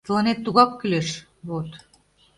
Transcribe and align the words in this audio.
Тыланет 0.05 0.39
тугак 0.45 0.71
кӱлеш, 0.79 1.09
вот!.. 1.47 1.69